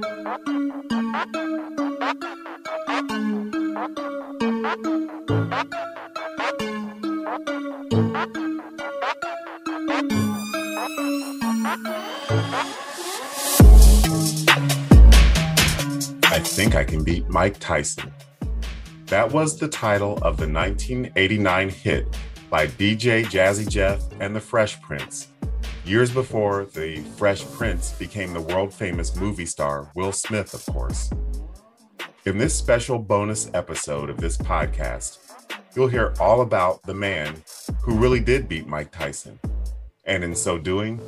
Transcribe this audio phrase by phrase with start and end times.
[0.00, 0.04] I
[16.44, 18.12] think I can beat Mike Tyson.
[19.06, 22.06] That was the title of the 1989 hit
[22.48, 25.28] by DJ Jazzy Jeff and the Fresh Prince,
[25.88, 31.10] years before the Fresh Prince became the world famous movie star Will Smith, of course.
[32.26, 35.18] In this special bonus episode of this podcast,
[35.74, 37.42] you'll hear all about the man
[37.80, 39.40] who really did beat Mike Tyson,
[40.04, 41.00] and in so doing,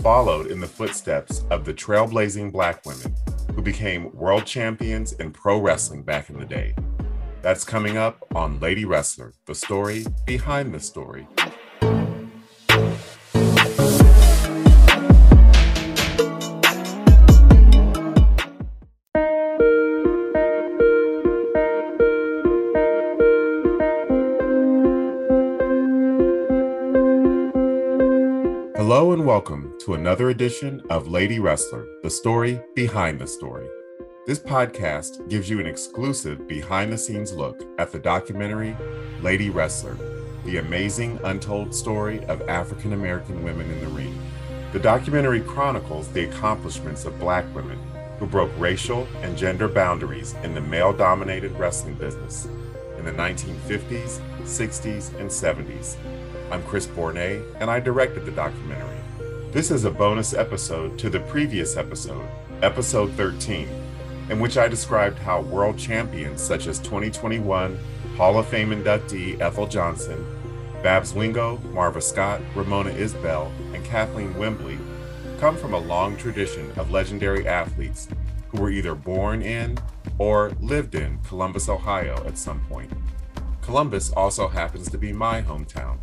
[0.00, 3.14] followed in the footsteps of the trailblazing black women
[3.54, 6.74] who became world champions in pro wrestling back in the day.
[7.42, 11.28] That's coming up on Lady Wrestler, the story behind the story.
[29.24, 33.66] Welcome to another edition of Lady Wrestler, the story behind the story.
[34.26, 38.76] This podcast gives you an exclusive behind the scenes look at the documentary
[39.22, 39.96] Lady Wrestler,
[40.44, 44.14] the amazing untold story of African American women in the ring.
[44.74, 47.78] The documentary chronicles the accomplishments of black women
[48.18, 52.46] who broke racial and gender boundaries in the male dominated wrestling business
[52.98, 55.96] in the 1950s, 60s, and 70s.
[56.50, 58.93] I'm Chris Bournea, and I directed the documentary.
[59.54, 62.26] This is a bonus episode to the previous episode,
[62.60, 63.68] episode 13
[64.28, 67.78] in which I described how world champions such as 2021
[68.16, 70.26] Hall of Fame inductee Ethel Johnson,
[70.82, 74.76] Babs Wingo, Marva Scott, Ramona Isbell, and Kathleen Wimbley
[75.38, 78.08] come from a long tradition of legendary athletes
[78.48, 79.78] who were either born in
[80.18, 82.90] or lived in Columbus, Ohio at some point.
[83.62, 85.98] Columbus also happens to be my hometown.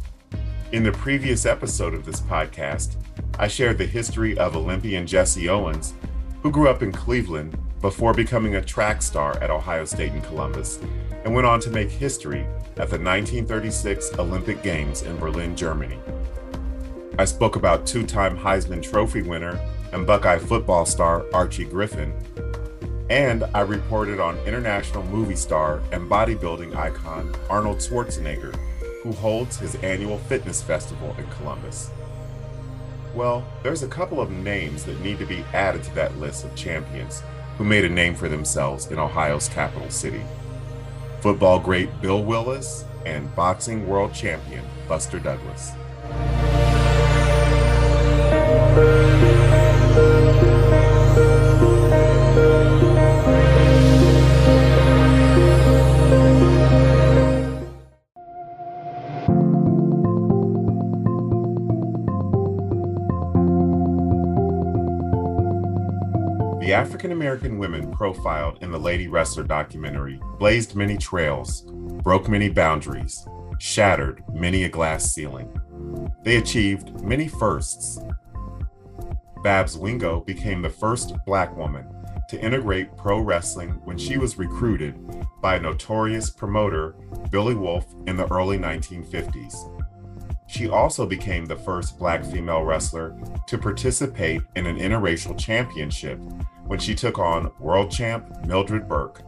[0.72, 2.96] In the previous episode of this podcast,
[3.38, 5.94] I shared the history of Olympian Jesse Owens,
[6.42, 10.80] who grew up in Cleveland before becoming a track star at Ohio State and Columbus,
[11.26, 12.46] and went on to make history
[12.78, 16.00] at the 1936 Olympic Games in Berlin, Germany.
[17.20, 19.60] I spoke about two time Heisman Trophy winner
[19.92, 22.14] and Buckeye football star Archie Griffin,
[23.10, 28.58] and I reported on international movie star and bodybuilding icon Arnold Schwarzenegger,
[29.04, 31.90] who holds his annual fitness festival in Columbus.
[33.14, 36.56] Well, there's a couple of names that need to be added to that list of
[36.56, 37.24] champions
[37.58, 40.24] who made a name for themselves in Ohio's capital city.
[41.20, 45.72] Football great Bill Willis and boxing world champion Buster Douglas.
[66.72, 71.64] The African American women profiled in the Lady Wrestler documentary blazed many trails,
[72.02, 73.28] broke many boundaries,
[73.60, 75.52] shattered many a glass ceiling.
[76.24, 78.00] They achieved many firsts.
[79.44, 81.94] Babs Wingo became the first black woman
[82.30, 84.96] to integrate pro wrestling when she was recruited
[85.42, 86.96] by notorious promoter,
[87.32, 89.58] Billy Wolfe, in the early 1950s.
[90.48, 93.18] She also became the first black female wrestler
[93.48, 96.22] to participate in an interracial championship
[96.72, 99.24] when she took on world champ Mildred Burke,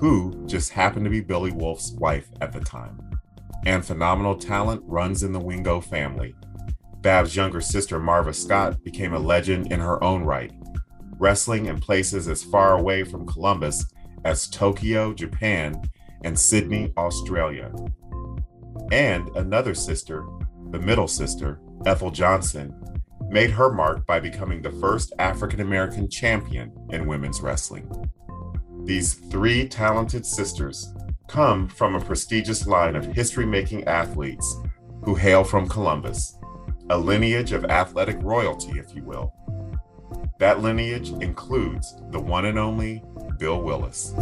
[0.00, 2.98] who just happened to be Billy Wolfe's wife at the time.
[3.66, 6.34] And phenomenal talent runs in the Wingo family.
[7.00, 10.50] Bab's younger sister Marva Scott became a legend in her own right,
[11.20, 13.86] wrestling in places as far away from Columbus
[14.24, 15.80] as Tokyo, Japan,
[16.24, 17.72] and Sydney, Australia.
[18.90, 20.26] And another sister,
[20.72, 22.74] the middle sister, Ethel Johnson,
[23.32, 27.90] made her mark by becoming the first African American champion in women's wrestling.
[28.84, 30.92] These three talented sisters
[31.28, 34.60] come from a prestigious line of history making athletes
[35.04, 36.36] who hail from Columbus,
[36.90, 39.32] a lineage of athletic royalty, if you will.
[40.38, 43.02] That lineage includes the one and only
[43.38, 44.12] Bill Willis.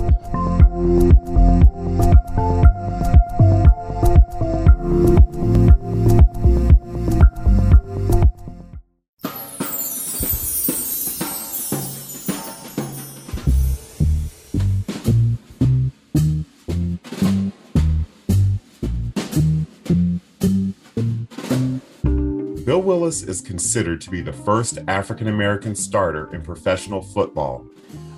[23.22, 27.66] Is considered to be the first African American starter in professional football,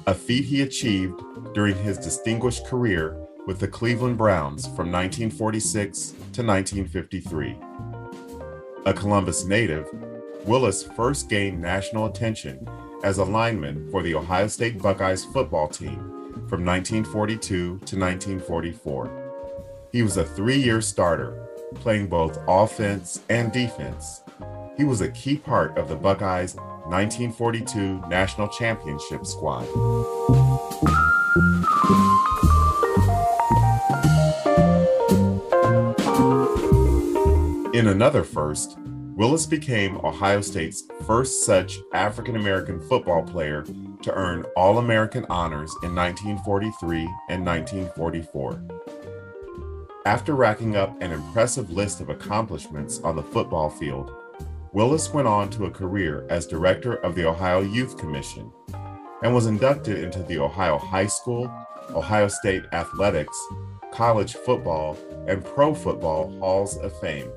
[0.06, 1.20] a feat he achieved
[1.54, 3.16] during his distinguished career
[3.46, 7.56] with the Cleveland Browns from 1946 to 1953.
[8.86, 9.88] A Columbus native,
[10.44, 12.68] Willis first gained national attention
[13.04, 15.98] as a lineman for the Ohio State Buckeyes football team
[16.48, 19.88] from 1942 to 1944.
[19.92, 24.21] He was a three year starter, playing both offense and defense.
[24.82, 29.62] He was a key part of the Buckeyes' 1942 National Championship squad.
[37.72, 38.76] In another first,
[39.14, 43.64] Willis became Ohio State's first such African American football player
[44.02, 48.64] to earn All American honors in 1943 and 1944.
[50.06, 54.12] After racking up an impressive list of accomplishments on the football field,
[54.74, 58.50] Willis went on to a career as director of the Ohio Youth Commission
[59.22, 61.52] and was inducted into the Ohio High School,
[61.90, 63.38] Ohio State Athletics,
[63.92, 64.96] College Football,
[65.28, 67.30] and Pro Football Halls of Fame.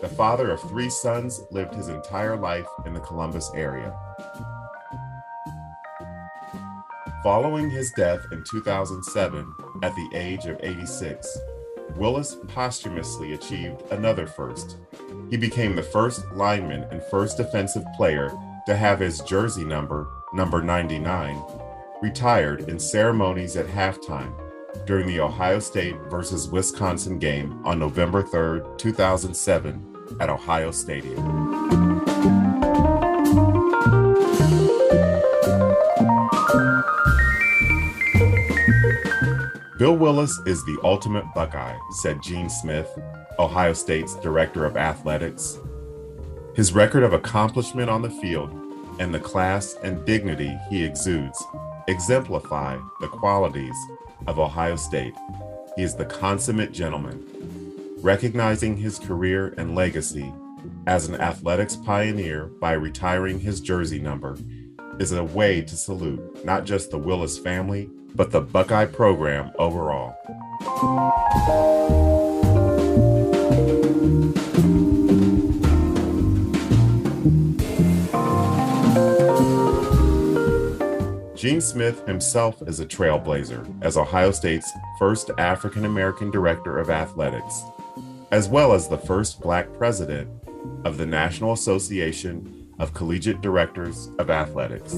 [0.00, 3.96] The father of three sons lived his entire life in the Columbus area.
[7.22, 9.54] Following his death in 2007
[9.84, 11.38] at the age of 86,
[11.94, 14.78] Willis posthumously achieved another first.
[15.30, 18.32] He became the first lineman and first defensive player
[18.66, 21.40] to have his jersey number, number 99,
[22.02, 24.34] retired in ceremonies at halftime
[24.86, 29.86] during the Ohio State versus Wisconsin game on November 3, 2007,
[30.18, 31.24] at Ohio Stadium.
[39.78, 42.90] Bill Willis is the ultimate Buckeye, said Gene Smith,
[43.40, 45.58] Ohio State's director of athletics.
[46.54, 48.50] His record of accomplishment on the field
[48.98, 51.42] and the class and dignity he exudes
[51.88, 53.74] exemplify the qualities
[54.26, 55.14] of Ohio State.
[55.74, 57.24] He is the consummate gentleman.
[58.02, 60.34] Recognizing his career and legacy
[60.86, 64.36] as an athletics pioneer by retiring his jersey number
[64.98, 70.14] is a way to salute not just the Willis family, but the Buckeye program overall.
[81.40, 87.62] Gene Smith himself is a trailblazer as Ohio State's first African American director of athletics,
[88.30, 90.28] as well as the first black president
[90.84, 94.96] of the National Association of Collegiate Directors of Athletics.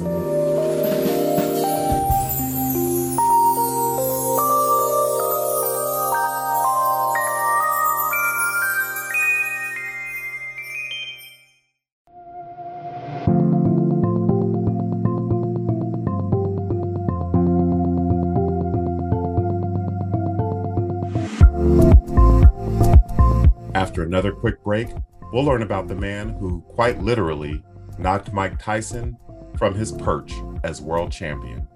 [24.22, 24.86] Another quick break,
[25.32, 27.60] we'll learn about the man who quite literally
[27.98, 29.16] knocked Mike Tyson
[29.58, 30.32] from his perch
[30.62, 31.66] as world champion.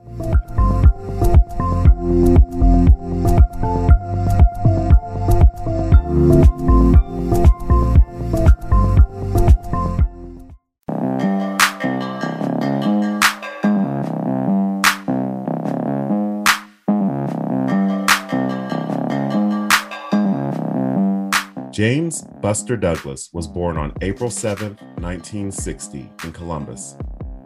[22.07, 26.95] James Buster Douglas was born on April 7, 1960, in Columbus.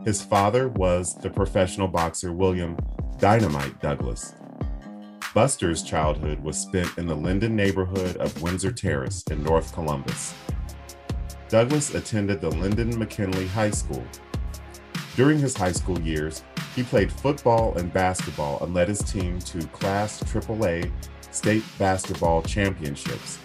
[0.05, 2.77] His father was the professional boxer William
[3.17, 4.35] Dynamite Douglas.
[5.33, 10.35] Buster's childhood was spent in the Linden neighborhood of Windsor Terrace in North Columbus.
[11.49, 14.05] Douglas attended the Linden McKinley High School.
[15.17, 16.45] During his high school years,
[16.77, 20.93] he played football and basketball and led his team to Class AAA
[21.31, 23.39] state basketball championships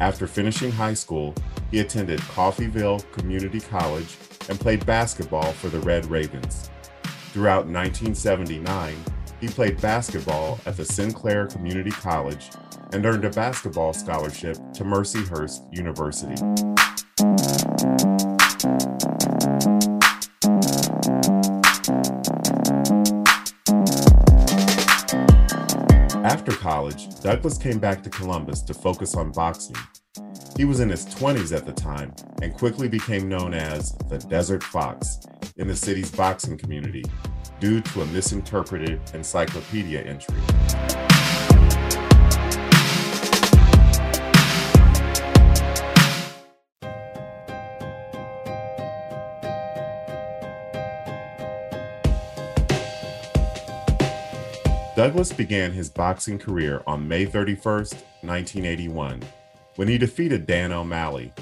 [0.00, 1.34] after finishing high school,
[1.70, 4.16] he attended Coffeyville Community College
[4.48, 6.70] and played basketball for the Red Ravens.
[7.32, 8.94] Throughout 1979,
[9.40, 12.50] he played basketball at the Sinclair Community College
[12.92, 16.34] and earned a basketball scholarship to Mercyhurst University.
[26.28, 29.76] After college, Douglas came back to Columbus to focus on boxing.
[30.58, 34.62] He was in his 20s at the time and quickly became known as the Desert
[34.62, 35.20] Fox
[35.56, 37.02] in the city's boxing community
[37.60, 41.07] due to a misinterpreted encyclopedia entry.
[55.08, 59.22] Douglas began his boxing career on May 31, 1981,
[59.76, 61.32] when he defeated Dan O'Malley.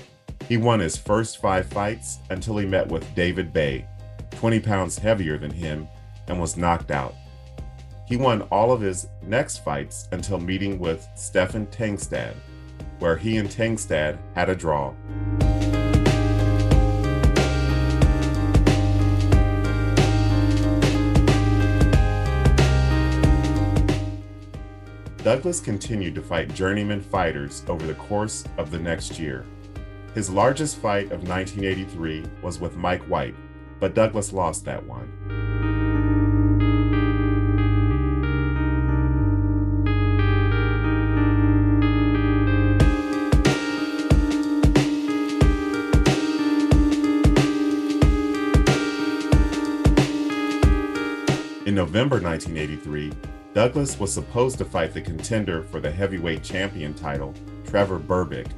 [0.48, 3.84] He won his first five fights until he met with David Bey,
[4.30, 5.88] 20 pounds heavier than him,
[6.28, 7.16] and was knocked out.
[8.06, 12.36] He won all of his next fights until meeting with Steffen Tangstad,
[13.00, 14.94] where he and Tangstad had a draw.
[25.26, 29.44] Douglas continued to fight journeyman fighters over the course of the next year.
[30.14, 33.34] His largest fight of 1983 was with Mike White,
[33.80, 35.10] but Douglas lost that one.
[51.66, 53.12] In November 1983,
[53.56, 57.32] Douglas was supposed to fight the contender for the heavyweight champion title,
[57.66, 58.48] Trevor Berbick.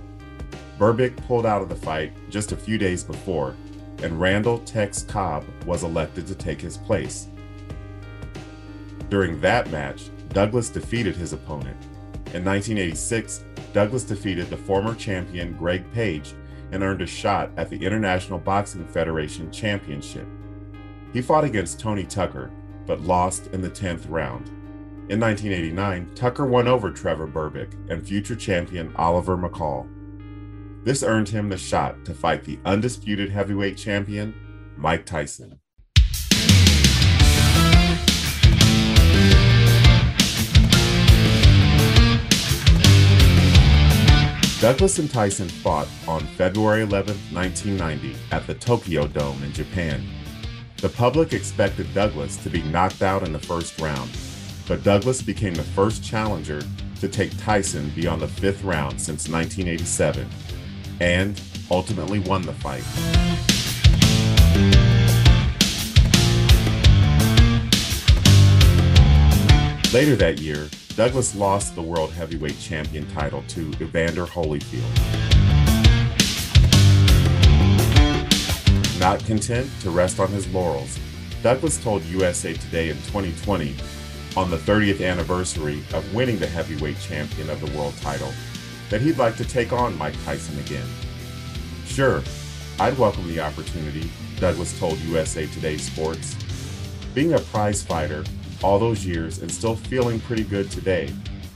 [0.76, 3.55] Berbick pulled out of the fight just a few days before,
[4.02, 7.28] and Randall Tex Cobb was elected to take his place.
[9.09, 11.81] During that match, Douglas defeated his opponent.
[12.35, 16.35] In 1986, Douglas defeated the former champion Greg Page
[16.73, 20.26] and earned a shot at the International Boxing Federation Championship.
[21.12, 22.50] He fought against Tony Tucker,
[22.85, 24.50] but lost in the 10th round.
[25.11, 29.88] In 1989, Tucker won over Trevor Berbick and future champion Oliver McCall.
[30.85, 34.35] This earned him the shot to fight the undisputed heavyweight champion,
[34.77, 35.61] Mike Tyson.
[44.61, 50.07] Douglas and Tyson fought on February 11, 1990, at the Tokyo Dome in Japan.
[50.77, 54.11] The public expected Douglas to be knocked out in the first round,
[54.69, 56.61] but Douglas became the first challenger
[57.01, 60.29] to take Tyson beyond the fifth round since 1987
[61.01, 62.85] and ultimately won the fight.
[69.95, 74.83] Later that year, Douglas lost the World Heavyweight Champion title to Evander Holyfield.
[79.01, 80.99] Not content to rest on his laurels,
[81.43, 83.75] Douglas told USA Today in 2020
[84.38, 88.33] on the 30th anniversary of winning the heavyweight champion of the world title
[88.88, 90.87] that he'd like to take on Mike Tyson again.
[91.87, 92.23] Sure,
[92.78, 96.37] I'd welcome the opportunity, Douglas told USA Today Sports.
[97.14, 98.23] Being a prize fighter
[98.62, 101.12] all those years and still feeling pretty good today,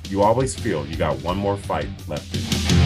[0.08, 2.81] you always feel you got one more fight left in you.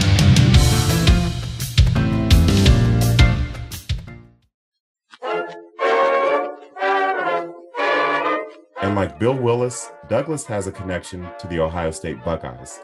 [8.87, 12.83] And like Bill Willis, Douglas has a connection to the Ohio State Buckeyes.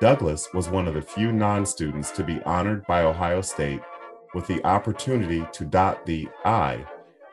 [0.00, 3.80] Douglas was one of the few non students to be honored by Ohio State
[4.34, 6.84] with the opportunity to dot the I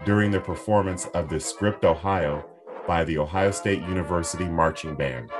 [0.06, 2.46] during the performance of the Script Ohio
[2.86, 5.32] by the Ohio State University Marching Band.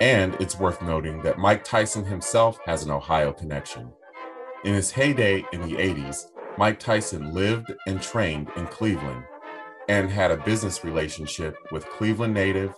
[0.00, 3.92] And it's worth noting that Mike Tyson himself has an Ohio connection.
[4.64, 6.28] In his heyday in the 80s,
[6.58, 9.24] Mike Tyson lived and trained in Cleveland
[9.88, 12.74] and had a business relationship with Cleveland native,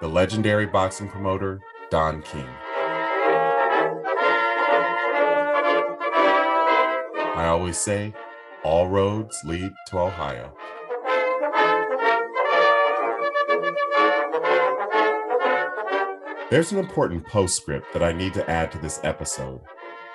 [0.00, 2.48] the legendary boxing promoter Don King.
[7.36, 8.14] I always say,
[8.62, 10.56] all roads lead to Ohio.
[16.50, 19.60] There's an important postscript that I need to add to this episode.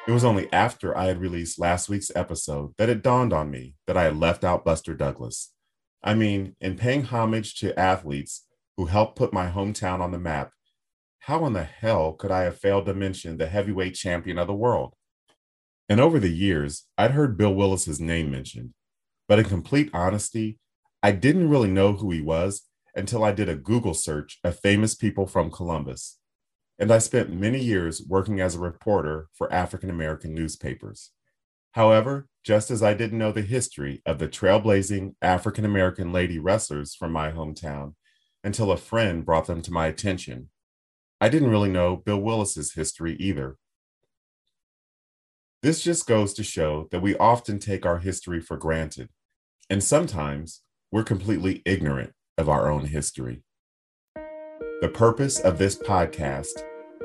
[0.08, 3.76] It was only after I had released last week's episode that it dawned on me
[3.86, 5.54] that I had left out Buster Douglas.
[6.04, 10.52] I mean, in paying homage to athletes who helped put my hometown on the map,
[11.20, 14.54] how in the hell could I have failed to mention the heavyweight champion of the
[14.54, 14.96] world?
[15.90, 18.74] And over the years, I'd heard Bill Willis's name mentioned,
[19.28, 20.60] but in complete honesty,
[21.04, 22.64] I didn't really know who he was
[22.96, 26.18] until I did a Google search of famous people from Columbus
[26.80, 31.12] and I spent many years working as a reporter for African American newspapers.
[31.74, 36.96] However, just as I didn't know the history of the trailblazing African American lady wrestlers
[36.96, 37.96] from my hometown
[38.44, 40.50] until a friend brought them to my attention,
[41.20, 43.58] I didn't really know Bill Willis's history either.
[45.62, 49.10] This just goes to show that we often take our history for granted,
[49.70, 53.44] and sometimes we're completely ignorant of our own history.
[54.82, 56.64] The purpose of this podcast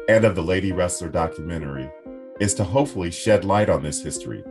[0.08, 1.90] and of the Lady Wrestler documentary
[2.38, 4.44] is to hopefully shed light on this history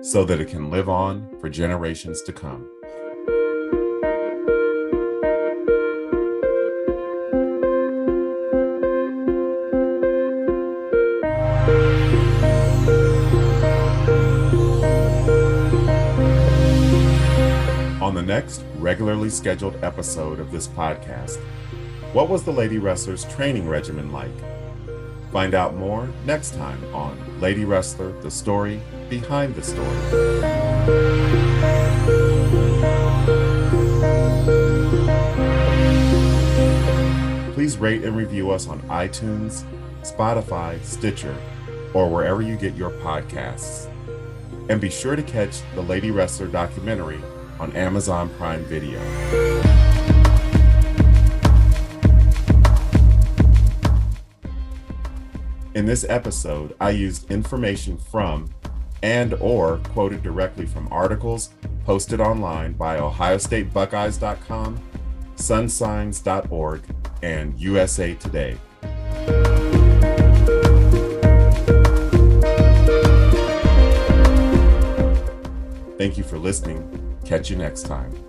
[0.00, 2.68] so that it can live on for generations to come.
[18.02, 21.40] On the next regularly scheduled episode of this podcast,
[22.16, 24.32] what was the Lady Wrestler's training regimen like?
[25.32, 28.80] Find out more next time on Lady Wrestler The Story
[29.10, 29.86] Behind the Story.
[37.52, 39.64] Please rate and review us on iTunes,
[40.00, 41.36] Spotify, Stitcher,
[41.92, 43.92] or wherever you get your podcasts.
[44.70, 47.20] And be sure to catch the Lady Wrestler documentary
[47.60, 49.02] on Amazon Prime Video.
[55.76, 58.48] In this episode, I used information from
[59.02, 61.50] and or quoted directly from articles
[61.84, 64.80] posted online by ohiostatebuckeyes.com,
[65.36, 66.82] sunsigns.org,
[67.22, 68.56] and USA Today.
[75.98, 77.18] Thank you for listening.
[77.26, 78.25] Catch you next time.